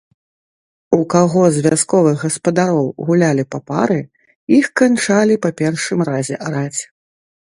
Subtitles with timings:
[0.95, 3.99] У каго з вясковых гаспадароў гулялі папары,
[4.61, 6.81] іх канчалі па першым разе араць.